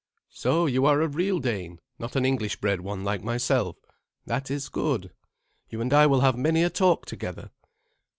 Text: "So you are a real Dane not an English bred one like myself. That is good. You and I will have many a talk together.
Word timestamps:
"So 0.31 0.65
you 0.65 0.87
are 0.87 0.99
a 0.99 1.07
real 1.07 1.37
Dane 1.37 1.79
not 1.99 2.15
an 2.15 2.25
English 2.25 2.55
bred 2.55 2.81
one 2.81 3.03
like 3.03 3.23
myself. 3.23 3.75
That 4.25 4.49
is 4.49 4.67
good. 4.67 5.13
You 5.69 5.79
and 5.79 5.93
I 5.93 6.07
will 6.07 6.21
have 6.21 6.35
many 6.35 6.63
a 6.63 6.71
talk 6.71 7.05
together. 7.05 7.51